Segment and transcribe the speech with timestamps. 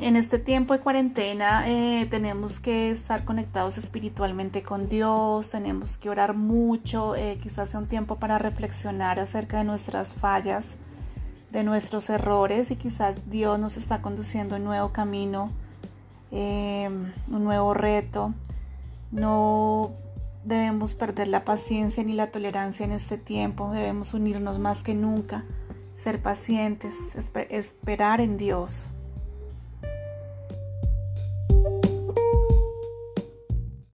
[0.00, 6.10] en este tiempo de cuarentena eh, tenemos que estar conectados espiritualmente con Dios, tenemos que
[6.10, 10.64] orar mucho, eh, quizás sea un tiempo para reflexionar acerca de nuestras fallas,
[11.52, 15.50] de nuestros errores y quizás Dios nos está conduciendo a un nuevo camino,
[16.32, 16.88] eh,
[17.28, 18.34] un nuevo reto.
[19.12, 19.92] No
[20.44, 25.44] debemos perder la paciencia ni la tolerancia en este tiempo, debemos unirnos más que nunca,
[25.94, 26.94] ser pacientes,
[27.48, 28.93] esperar en Dios.